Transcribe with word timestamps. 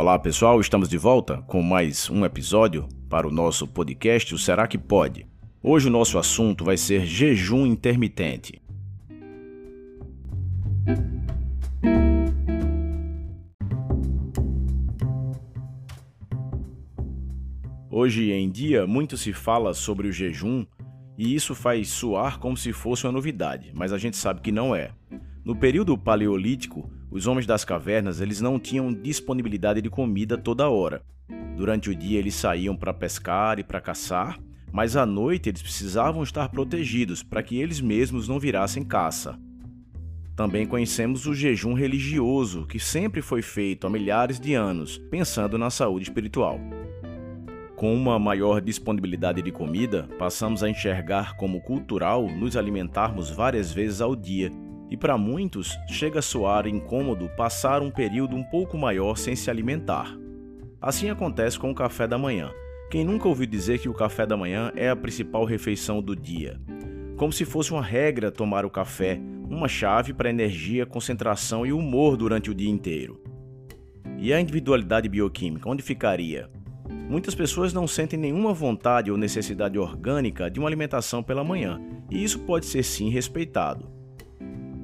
Olá 0.00 0.18
pessoal, 0.18 0.58
estamos 0.62 0.88
de 0.88 0.96
volta 0.96 1.42
com 1.42 1.60
mais 1.60 2.08
um 2.08 2.24
episódio 2.24 2.88
para 3.06 3.28
o 3.28 3.30
nosso 3.30 3.66
podcast 3.66 4.34
O 4.34 4.38
Será 4.38 4.66
que 4.66 4.78
Pode? 4.78 5.26
Hoje 5.62 5.88
o 5.88 5.90
nosso 5.90 6.18
assunto 6.18 6.64
vai 6.64 6.78
ser 6.78 7.04
jejum 7.04 7.66
intermitente. 7.66 8.62
Hoje 17.90 18.32
em 18.32 18.50
dia, 18.50 18.86
muito 18.86 19.18
se 19.18 19.34
fala 19.34 19.74
sobre 19.74 20.08
o 20.08 20.12
jejum 20.12 20.64
e 21.18 21.34
isso 21.34 21.54
faz 21.54 21.90
soar 21.90 22.38
como 22.38 22.56
se 22.56 22.72
fosse 22.72 23.04
uma 23.04 23.12
novidade, 23.12 23.70
mas 23.74 23.92
a 23.92 23.98
gente 23.98 24.16
sabe 24.16 24.40
que 24.40 24.50
não 24.50 24.74
é. 24.74 24.92
No 25.44 25.54
período 25.54 25.98
paleolítico, 25.98 26.90
os 27.10 27.26
homens 27.26 27.46
das 27.46 27.64
cavernas 27.64 28.20
eles 28.20 28.40
não 28.40 28.58
tinham 28.58 28.92
disponibilidade 28.92 29.82
de 29.82 29.90
comida 29.90 30.38
toda 30.38 30.70
hora. 30.70 31.02
Durante 31.56 31.90
o 31.90 31.94
dia 31.94 32.18
eles 32.18 32.34
saíam 32.34 32.76
para 32.76 32.94
pescar 32.94 33.58
e 33.58 33.64
para 33.64 33.80
caçar, 33.80 34.38
mas 34.72 34.96
à 34.96 35.04
noite 35.04 35.48
eles 35.48 35.62
precisavam 35.62 36.22
estar 36.22 36.48
protegidos 36.48 37.22
para 37.22 37.42
que 37.42 37.58
eles 37.58 37.80
mesmos 37.80 38.28
não 38.28 38.38
virassem 38.38 38.84
caça. 38.84 39.38
Também 40.36 40.64
conhecemos 40.64 41.26
o 41.26 41.34
jejum 41.34 41.74
religioso, 41.74 42.66
que 42.66 42.78
sempre 42.78 43.20
foi 43.20 43.42
feito 43.42 43.86
há 43.86 43.90
milhares 43.90 44.40
de 44.40 44.54
anos, 44.54 44.96
pensando 45.10 45.58
na 45.58 45.68
saúde 45.68 46.04
espiritual. 46.04 46.58
Com 47.76 47.94
uma 47.94 48.18
maior 48.18 48.60
disponibilidade 48.60 49.42
de 49.42 49.50
comida, 49.50 50.08
passamos 50.18 50.62
a 50.62 50.70
enxergar 50.70 51.36
como 51.36 51.60
cultural 51.60 52.26
nos 52.28 52.56
alimentarmos 52.56 53.30
várias 53.30 53.72
vezes 53.72 54.00
ao 54.00 54.14
dia, 54.14 54.50
e 54.90 54.96
para 54.96 55.16
muitos 55.16 55.78
chega 55.88 56.18
a 56.18 56.22
soar 56.22 56.66
incômodo 56.66 57.28
passar 57.36 57.80
um 57.80 57.90
período 57.90 58.34
um 58.34 58.42
pouco 58.42 58.76
maior 58.76 59.16
sem 59.16 59.36
se 59.36 59.48
alimentar. 59.48 60.18
Assim 60.82 61.08
acontece 61.08 61.58
com 61.58 61.70
o 61.70 61.74
café 61.74 62.08
da 62.08 62.18
manhã. 62.18 62.50
Quem 62.90 63.04
nunca 63.04 63.28
ouviu 63.28 63.46
dizer 63.46 63.78
que 63.78 63.88
o 63.88 63.94
café 63.94 64.26
da 64.26 64.36
manhã 64.36 64.72
é 64.74 64.88
a 64.88 64.96
principal 64.96 65.44
refeição 65.44 66.02
do 66.02 66.16
dia? 66.16 66.60
Como 67.16 67.32
se 67.32 67.44
fosse 67.44 67.70
uma 67.70 67.82
regra 67.82 68.32
tomar 68.32 68.64
o 68.64 68.70
café, 68.70 69.20
uma 69.48 69.68
chave 69.68 70.12
para 70.12 70.30
energia, 70.30 70.84
concentração 70.84 71.64
e 71.64 71.72
humor 71.72 72.16
durante 72.16 72.50
o 72.50 72.54
dia 72.54 72.70
inteiro. 72.70 73.22
E 74.18 74.32
a 74.32 74.40
individualidade 74.40 75.08
bioquímica, 75.08 75.68
onde 75.68 75.82
ficaria? 75.82 76.50
Muitas 77.08 77.34
pessoas 77.34 77.72
não 77.72 77.86
sentem 77.86 78.18
nenhuma 78.18 78.52
vontade 78.52 79.10
ou 79.10 79.16
necessidade 79.16 79.78
orgânica 79.78 80.50
de 80.50 80.58
uma 80.58 80.68
alimentação 80.68 81.22
pela 81.22 81.44
manhã, 81.44 81.80
e 82.10 82.22
isso 82.22 82.40
pode 82.40 82.66
ser 82.66 82.82
sim 82.82 83.10
respeitado. 83.10 83.99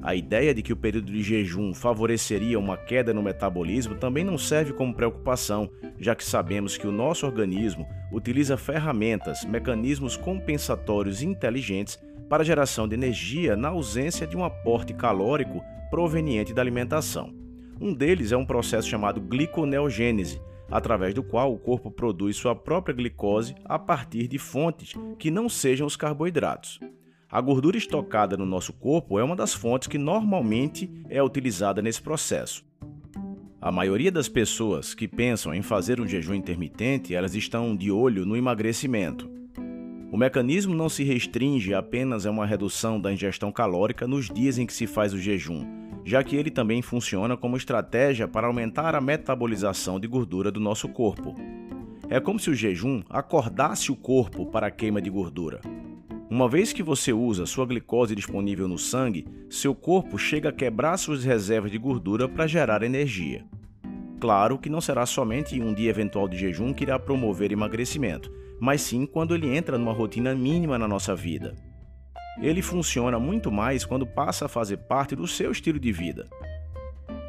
A 0.07 0.15
ideia 0.15 0.53
de 0.53 0.61
que 0.61 0.71
o 0.71 0.77
período 0.77 1.11
de 1.11 1.21
jejum 1.21 1.73
favoreceria 1.73 2.57
uma 2.57 2.77
queda 2.77 3.13
no 3.13 3.21
metabolismo 3.21 3.95
também 3.95 4.23
não 4.23 4.37
serve 4.37 4.71
como 4.71 4.93
preocupação, 4.93 5.69
já 5.99 6.15
que 6.15 6.23
sabemos 6.23 6.77
que 6.77 6.87
o 6.87 6.93
nosso 6.93 7.25
organismo 7.25 7.85
utiliza 8.09 8.55
ferramentas, 8.55 9.43
mecanismos 9.43 10.15
compensatórios 10.15 11.21
inteligentes 11.21 11.99
para 12.29 12.45
geração 12.45 12.87
de 12.87 12.93
energia 12.93 13.57
na 13.57 13.67
ausência 13.67 14.25
de 14.25 14.37
um 14.37 14.45
aporte 14.45 14.93
calórico 14.93 15.61
proveniente 15.89 16.53
da 16.53 16.61
alimentação. 16.61 17.35
Um 17.77 17.93
deles 17.93 18.31
é 18.31 18.37
um 18.37 18.45
processo 18.45 18.87
chamado 18.87 19.19
gliconeogênese, 19.19 20.41
através 20.71 21.13
do 21.13 21.21
qual 21.21 21.53
o 21.53 21.59
corpo 21.59 21.91
produz 21.91 22.37
sua 22.37 22.55
própria 22.55 22.95
glicose 22.95 23.55
a 23.65 23.77
partir 23.77 24.29
de 24.29 24.37
fontes 24.37 24.93
que 25.19 25.29
não 25.29 25.49
sejam 25.49 25.85
os 25.85 25.97
carboidratos. 25.97 26.79
A 27.29 27.41
gordura 27.41 27.77
estocada 27.77 28.37
no 28.37 28.45
nosso 28.45 28.71
corpo 28.71 29.19
é 29.19 29.23
uma 29.23 29.35
das 29.35 29.53
fontes 29.53 29.89
que 29.89 29.97
normalmente 29.97 30.89
é 31.09 31.21
utilizada 31.21 31.81
nesse 31.81 32.01
processo. 32.01 32.63
A 33.59 33.69
maioria 33.69 34.09
das 34.09 34.29
pessoas 34.29 34.93
que 34.93 35.09
pensam 35.09 35.53
em 35.53 35.61
fazer 35.61 35.99
um 35.99 36.07
jejum 36.07 36.33
intermitente, 36.33 37.13
elas 37.13 37.35
estão 37.35 37.75
de 37.75 37.91
olho 37.91 38.25
no 38.25 38.37
emagrecimento. 38.37 39.29
O 40.09 40.15
mecanismo 40.15 40.73
não 40.73 40.87
se 40.87 41.03
restringe 41.03 41.73
apenas 41.73 42.25
a 42.25 42.31
uma 42.31 42.45
redução 42.45 42.97
da 42.97 43.11
ingestão 43.11 43.51
calórica 43.51 44.07
nos 44.07 44.29
dias 44.29 44.57
em 44.57 44.65
que 44.65 44.73
se 44.73 44.87
faz 44.87 45.13
o 45.13 45.19
jejum, 45.19 45.65
já 46.05 46.23
que 46.23 46.37
ele 46.37 46.49
também 46.49 46.81
funciona 46.81 47.35
como 47.35 47.57
estratégia 47.57 48.25
para 48.25 48.47
aumentar 48.47 48.95
a 48.95 49.01
metabolização 49.01 49.99
de 49.99 50.07
gordura 50.07 50.49
do 50.49 50.61
nosso 50.61 50.87
corpo. 50.87 51.35
É 52.09 52.21
como 52.21 52.39
se 52.39 52.49
o 52.49 52.55
jejum 52.55 53.03
acordasse 53.09 53.91
o 53.91 53.97
corpo 53.97 54.45
para 54.45 54.67
a 54.67 54.71
queima 54.71 55.01
de 55.01 55.09
gordura. 55.09 55.59
Uma 56.29 56.49
vez 56.49 56.73
que 56.73 56.83
você 56.83 57.13
usa 57.13 57.45
sua 57.45 57.65
glicose 57.65 58.15
disponível 58.15 58.67
no 58.67 58.77
sangue, 58.77 59.25
seu 59.49 59.73
corpo 59.73 60.17
chega 60.17 60.49
a 60.49 60.53
quebrar 60.53 60.97
suas 60.97 61.23
reservas 61.23 61.71
de 61.71 61.77
gordura 61.77 62.27
para 62.27 62.47
gerar 62.47 62.83
energia. 62.83 63.45
Claro 64.19 64.57
que 64.57 64.69
não 64.69 64.81
será 64.81 65.05
somente 65.05 65.61
um 65.61 65.73
dia 65.73 65.89
eventual 65.89 66.27
de 66.27 66.37
jejum 66.37 66.73
que 66.73 66.83
irá 66.83 66.99
promover 66.99 67.51
emagrecimento, 67.51 68.31
mas 68.59 68.81
sim 68.81 69.05
quando 69.05 69.33
ele 69.33 69.55
entra 69.55 69.77
numa 69.77 69.93
rotina 69.93 70.35
mínima 70.35 70.77
na 70.77 70.87
nossa 70.87 71.15
vida 71.15 71.55
ele 72.41 72.61
funciona 72.61 73.19
muito 73.19 73.51
mais 73.51 73.85
quando 73.85 74.05
passa 74.05 74.45
a 74.45 74.49
fazer 74.49 74.77
parte 74.77 75.15
do 75.15 75.27
seu 75.27 75.51
estilo 75.51 75.79
de 75.79 75.91
vida. 75.91 76.27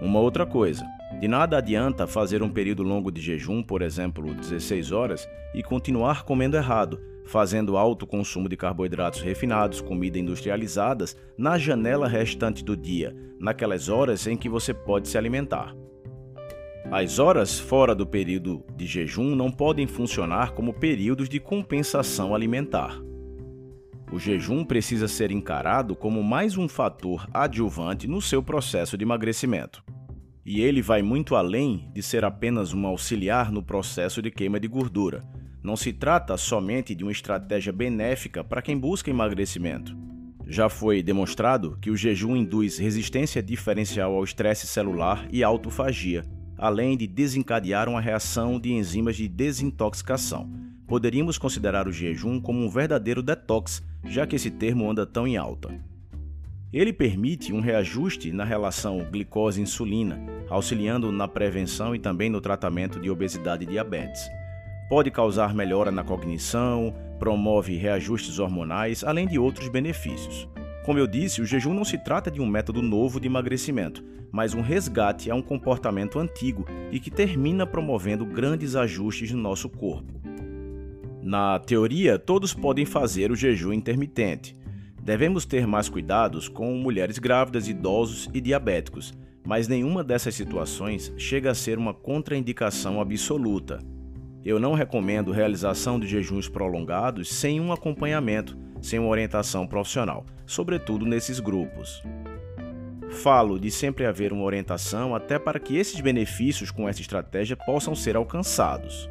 Uma 0.00 0.20
outra 0.20 0.46
coisa, 0.46 0.84
de 1.20 1.26
nada 1.26 1.58
adianta 1.58 2.06
fazer 2.06 2.42
um 2.42 2.50
período 2.50 2.84
longo 2.84 3.10
de 3.10 3.20
jejum, 3.20 3.60
por 3.62 3.82
exemplo, 3.82 4.32
16 4.32 4.92
horas, 4.92 5.28
e 5.52 5.64
continuar 5.64 6.22
comendo 6.22 6.56
errado, 6.56 7.00
fazendo 7.24 7.76
alto 7.76 8.06
consumo 8.06 8.48
de 8.48 8.56
carboidratos 8.56 9.20
refinados, 9.20 9.80
comida 9.80 10.18
industrializadas, 10.18 11.16
na 11.36 11.58
janela 11.58 12.06
restante 12.06 12.64
do 12.64 12.76
dia, 12.76 13.14
naquelas 13.38 13.88
horas 13.88 14.26
em 14.28 14.36
que 14.36 14.48
você 14.48 14.72
pode 14.72 15.08
se 15.08 15.18
alimentar. 15.18 15.74
As 16.90 17.18
horas 17.18 17.58
fora 17.58 17.94
do 17.94 18.06
período 18.06 18.64
de 18.76 18.86
jejum 18.86 19.34
não 19.34 19.50
podem 19.50 19.86
funcionar 19.86 20.52
como 20.52 20.72
períodos 20.72 21.28
de 21.28 21.40
compensação 21.40 22.34
alimentar. 22.34 22.98
O 24.10 24.18
jejum 24.18 24.64
precisa 24.64 25.06
ser 25.06 25.30
encarado 25.30 25.94
como 25.94 26.22
mais 26.22 26.56
um 26.56 26.66
fator 26.66 27.28
adjuvante 27.34 28.06
no 28.06 28.22
seu 28.22 28.42
processo 28.42 28.96
de 28.96 29.04
emagrecimento. 29.04 29.82
E 30.50 30.62
ele 30.62 30.80
vai 30.80 31.02
muito 31.02 31.36
além 31.36 31.90
de 31.92 32.02
ser 32.02 32.24
apenas 32.24 32.72
um 32.72 32.86
auxiliar 32.86 33.52
no 33.52 33.62
processo 33.62 34.22
de 34.22 34.30
queima 34.30 34.58
de 34.58 34.66
gordura. 34.66 35.22
Não 35.62 35.76
se 35.76 35.92
trata 35.92 36.38
somente 36.38 36.94
de 36.94 37.04
uma 37.04 37.12
estratégia 37.12 37.70
benéfica 37.70 38.42
para 38.42 38.62
quem 38.62 38.78
busca 38.78 39.10
emagrecimento. 39.10 39.94
Já 40.46 40.70
foi 40.70 41.02
demonstrado 41.02 41.76
que 41.82 41.90
o 41.90 41.96
jejum 41.98 42.34
induz 42.34 42.78
resistência 42.78 43.42
diferencial 43.42 44.14
ao 44.14 44.24
estresse 44.24 44.66
celular 44.66 45.28
e 45.30 45.44
autofagia, 45.44 46.24
além 46.56 46.96
de 46.96 47.06
desencadear 47.06 47.86
uma 47.86 48.00
reação 48.00 48.58
de 48.58 48.72
enzimas 48.72 49.16
de 49.16 49.28
desintoxicação. 49.28 50.50
Poderíamos 50.86 51.36
considerar 51.36 51.86
o 51.86 51.92
jejum 51.92 52.40
como 52.40 52.64
um 52.64 52.70
verdadeiro 52.70 53.22
detox 53.22 53.82
já 54.02 54.26
que 54.26 54.36
esse 54.36 54.50
termo 54.50 54.90
anda 54.90 55.04
tão 55.04 55.26
em 55.26 55.36
alta. 55.36 55.78
Ele 56.70 56.92
permite 56.92 57.50
um 57.50 57.60
reajuste 57.60 58.30
na 58.30 58.44
relação 58.44 59.06
glicose-insulina, 59.10 60.20
auxiliando 60.50 61.10
na 61.10 61.26
prevenção 61.26 61.94
e 61.94 61.98
também 61.98 62.28
no 62.28 62.42
tratamento 62.42 63.00
de 63.00 63.10
obesidade 63.10 63.64
e 63.64 63.66
diabetes. 63.66 64.28
Pode 64.90 65.10
causar 65.10 65.54
melhora 65.54 65.90
na 65.90 66.04
cognição, 66.04 66.94
promove 67.18 67.76
reajustes 67.76 68.38
hormonais, 68.38 69.02
além 69.02 69.26
de 69.26 69.38
outros 69.38 69.68
benefícios. 69.68 70.46
Como 70.84 70.98
eu 70.98 71.06
disse, 71.06 71.40
o 71.40 71.46
jejum 71.46 71.72
não 71.72 71.84
se 71.84 71.96
trata 71.96 72.30
de 72.30 72.40
um 72.40 72.46
método 72.46 72.82
novo 72.82 73.18
de 73.18 73.28
emagrecimento, 73.28 74.04
mas 74.30 74.52
um 74.52 74.60
resgate 74.60 75.30
a 75.30 75.34
um 75.34 75.42
comportamento 75.42 76.18
antigo 76.18 76.66
e 76.92 77.00
que 77.00 77.10
termina 77.10 77.66
promovendo 77.66 78.26
grandes 78.26 78.76
ajustes 78.76 79.30
no 79.32 79.40
nosso 79.40 79.70
corpo. 79.70 80.12
Na 81.22 81.58
teoria, 81.58 82.18
todos 82.18 82.52
podem 82.52 82.84
fazer 82.84 83.30
o 83.30 83.36
jejum 83.36 83.72
intermitente. 83.72 84.56
Devemos 85.08 85.46
ter 85.46 85.66
mais 85.66 85.88
cuidados 85.88 86.50
com 86.50 86.74
mulheres 86.74 87.18
grávidas, 87.18 87.66
idosos 87.66 88.28
e 88.34 88.42
diabéticos, 88.42 89.14
mas 89.42 89.66
nenhuma 89.66 90.04
dessas 90.04 90.34
situações 90.34 91.10
chega 91.16 91.50
a 91.50 91.54
ser 91.54 91.78
uma 91.78 91.94
contraindicação 91.94 93.00
absoluta. 93.00 93.78
Eu 94.44 94.60
não 94.60 94.74
recomendo 94.74 95.32
realização 95.32 95.98
de 95.98 96.06
jejuns 96.06 96.46
prolongados 96.46 97.30
sem 97.30 97.58
um 97.58 97.72
acompanhamento, 97.72 98.54
sem 98.82 98.98
uma 98.98 99.08
orientação 99.08 99.66
profissional, 99.66 100.26
sobretudo 100.44 101.06
nesses 101.06 101.40
grupos. 101.40 102.02
Falo 103.08 103.58
de 103.58 103.70
sempre 103.70 104.04
haver 104.04 104.30
uma 104.30 104.44
orientação 104.44 105.14
até 105.14 105.38
para 105.38 105.58
que 105.58 105.78
esses 105.78 106.02
benefícios 106.02 106.70
com 106.70 106.86
essa 106.86 107.00
estratégia 107.00 107.56
possam 107.56 107.94
ser 107.94 108.14
alcançados. 108.14 109.08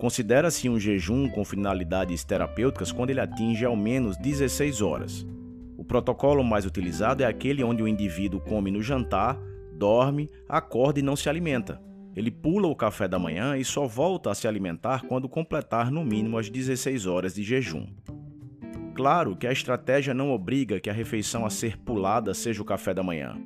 Considera-se 0.00 0.66
um 0.66 0.80
jejum 0.80 1.28
com 1.28 1.44
finalidades 1.44 2.24
terapêuticas 2.24 2.90
quando 2.90 3.10
ele 3.10 3.20
atinge 3.20 3.66
ao 3.66 3.76
menos 3.76 4.16
16 4.16 4.80
horas. 4.80 5.26
O 5.76 5.84
protocolo 5.84 6.42
mais 6.42 6.64
utilizado 6.64 7.22
é 7.22 7.26
aquele 7.26 7.62
onde 7.62 7.82
o 7.82 7.88
indivíduo 7.88 8.40
come 8.40 8.70
no 8.70 8.82
jantar, 8.82 9.38
dorme, 9.74 10.30
acorda 10.48 11.00
e 11.00 11.02
não 11.02 11.14
se 11.14 11.28
alimenta. 11.28 11.78
Ele 12.16 12.30
pula 12.30 12.66
o 12.66 12.74
café 12.74 13.06
da 13.06 13.18
manhã 13.18 13.58
e 13.58 13.64
só 13.64 13.86
volta 13.86 14.30
a 14.30 14.34
se 14.34 14.48
alimentar 14.48 15.02
quando 15.02 15.28
completar 15.28 15.90
no 15.90 16.02
mínimo 16.02 16.38
as 16.38 16.48
16 16.48 17.04
horas 17.04 17.34
de 17.34 17.42
jejum. 17.42 17.86
Claro 18.94 19.36
que 19.36 19.46
a 19.46 19.52
estratégia 19.52 20.14
não 20.14 20.32
obriga 20.32 20.80
que 20.80 20.88
a 20.88 20.94
refeição 20.94 21.44
a 21.44 21.50
ser 21.50 21.76
pulada 21.76 22.32
seja 22.32 22.62
o 22.62 22.64
café 22.64 22.94
da 22.94 23.02
manhã. 23.02 23.36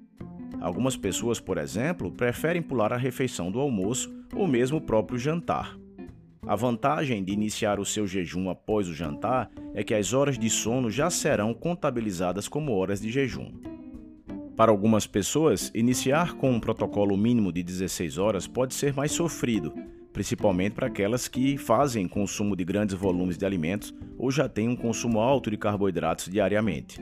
Algumas 0.60 0.96
pessoas, 0.96 1.40
por 1.40 1.58
exemplo, 1.58 2.12
preferem 2.12 2.62
pular 2.62 2.92
a 2.92 2.96
refeição 2.96 3.50
do 3.50 3.58
almoço 3.58 4.14
ou 4.32 4.46
mesmo 4.46 4.78
o 4.78 4.80
próprio 4.80 5.18
jantar. 5.18 5.82
A 6.46 6.54
vantagem 6.54 7.24
de 7.24 7.32
iniciar 7.32 7.80
o 7.80 7.86
seu 7.86 8.06
jejum 8.06 8.50
após 8.50 8.86
o 8.86 8.94
jantar 8.94 9.50
é 9.72 9.82
que 9.82 9.94
as 9.94 10.12
horas 10.12 10.38
de 10.38 10.50
sono 10.50 10.90
já 10.90 11.08
serão 11.08 11.54
contabilizadas 11.54 12.48
como 12.48 12.72
horas 12.72 13.00
de 13.00 13.10
jejum. 13.10 13.50
Para 14.54 14.70
algumas 14.70 15.06
pessoas, 15.06 15.72
iniciar 15.74 16.34
com 16.34 16.50
um 16.50 16.60
protocolo 16.60 17.16
mínimo 17.16 17.50
de 17.50 17.62
16 17.62 18.18
horas 18.18 18.46
pode 18.46 18.74
ser 18.74 18.92
mais 18.92 19.10
sofrido, 19.10 19.72
principalmente 20.12 20.74
para 20.74 20.86
aquelas 20.86 21.26
que 21.26 21.56
fazem 21.56 22.06
consumo 22.06 22.54
de 22.54 22.64
grandes 22.64 22.94
volumes 22.94 23.38
de 23.38 23.46
alimentos 23.46 23.94
ou 24.18 24.30
já 24.30 24.46
têm 24.46 24.68
um 24.68 24.76
consumo 24.76 25.20
alto 25.20 25.50
de 25.50 25.56
carboidratos 25.56 26.28
diariamente. 26.28 27.00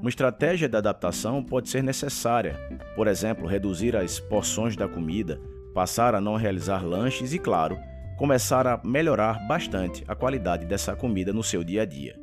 Uma 0.00 0.08
estratégia 0.08 0.68
de 0.68 0.76
adaptação 0.76 1.44
pode 1.44 1.68
ser 1.68 1.82
necessária, 1.82 2.58
por 2.96 3.06
exemplo, 3.06 3.46
reduzir 3.46 3.94
as 3.94 4.18
porções 4.18 4.76
da 4.76 4.88
comida, 4.88 5.40
passar 5.74 6.14
a 6.14 6.20
não 6.20 6.36
realizar 6.36 6.84
lanches 6.84 7.32
e, 7.32 7.38
claro, 7.38 7.78
começar 8.18 8.66
a 8.66 8.80
melhorar 8.84 9.46
bastante 9.46 10.02
a 10.08 10.12
qualidade 10.12 10.66
dessa 10.66 10.96
comida 10.96 11.32
no 11.32 11.44
seu 11.44 11.62
dia 11.62 11.82
a 11.82 11.84
dia. 11.84 12.18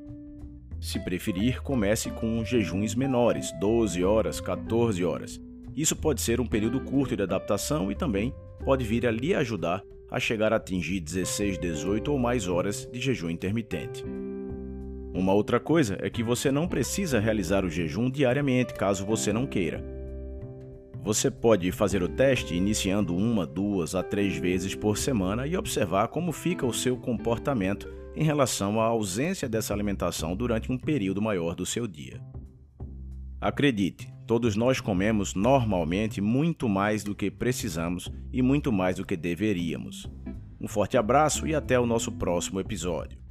Se 0.82 1.00
preferir, 1.00 1.62
comece 1.64 2.12
com 2.12 2.44
jejuns 2.44 2.94
menores, 2.94 3.54
12 3.62 4.04
horas, 4.04 4.42
14 4.42 5.06
horas. 5.06 5.42
Isso 5.74 5.96
pode 5.96 6.20
ser 6.20 6.42
um 6.42 6.46
período 6.46 6.82
curto 6.82 7.16
de 7.16 7.24
adaptação 7.24 7.90
e 7.90 7.96
também 7.96 8.36
pode 8.66 8.84
vir 8.84 9.08
a 9.08 9.12
lhe 9.12 9.34
ajudar 9.34 9.82
a 10.12 10.20
chegar 10.20 10.52
a 10.52 10.58
atingir 10.58 11.00
16, 11.00 11.58
18 11.58 12.12
ou 12.12 12.20
mais 12.20 12.46
horas 12.46 12.88
de 12.92 13.00
jejum 13.00 13.30
intermitente. 13.30 14.04
Uma 15.14 15.34
outra 15.34 15.62
coisa 15.62 15.98
é 16.02 16.10
que 16.10 16.22
você 16.22 16.52
não 16.52 16.68
precisa 16.68 17.22
realizar 17.22 17.64
o 17.64 17.70
jejum 17.70 18.12
diariamente 18.12 18.74
caso 18.74 19.06
você 19.06 19.32
não 19.32 19.48
queira. 19.48 19.95
Você 21.06 21.30
pode 21.30 21.72
fazer 21.72 22.02
o 22.02 22.10
teste 22.10 22.56
iniciando 22.56 23.16
uma, 23.16 23.46
duas 23.46 23.94
a 23.94 24.02
três 24.02 24.38
vezes 24.38 24.74
por 24.74 24.98
semana 24.98 25.46
e 25.46 25.56
observar 25.56 26.08
como 26.08 26.32
fica 26.32 26.66
o 26.66 26.74
seu 26.74 26.98
comportamento 26.98 27.88
em 28.16 28.24
relação 28.24 28.82
à 28.82 28.86
ausência 28.86 29.48
dessa 29.48 29.72
alimentação 29.72 30.36
durante 30.36 30.72
um 30.72 30.80
período 30.80 31.22
maior 31.22 31.54
do 31.54 31.64
seu 31.64 31.86
dia. 31.86 32.20
Acredite, 33.40 34.12
todos 34.26 34.56
nós 34.56 34.82
comemos 34.82 35.36
normalmente 35.36 36.20
muito 36.22 36.68
mais 36.68 37.04
do 37.04 37.14
que 37.14 37.30
precisamos 37.30 38.12
e 38.34 38.42
muito 38.42 38.72
mais 38.72 38.96
do 38.96 39.06
que 39.06 39.16
deveríamos. 39.16 40.10
Um 40.60 40.68
forte 40.68 40.98
abraço 40.98 41.46
e 41.46 41.54
até 41.54 41.80
o 41.80 41.86
nosso 41.86 42.12
próximo 42.12 42.60
episódio. 42.60 43.25